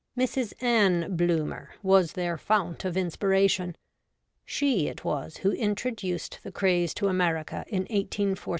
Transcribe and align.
Mrs. 0.17 0.53
Ann 0.63 1.15
Bloomer 1.15 1.75
was 1.83 2.13
their 2.13 2.35
fount 2.35 2.85
of 2.85 2.97
inspiration. 2.97 3.75
She 4.43 4.87
it 4.87 5.05
was 5.05 5.37
who 5.37 5.51
introduced 5.51 6.39
the 6.41 6.51
craze 6.51 6.95
to 6.95 7.07
America 7.07 7.63
in 7.67 7.83
1 7.83 7.87
849. 7.91 8.37